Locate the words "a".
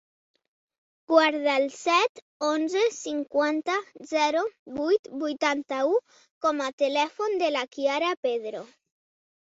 6.71-6.75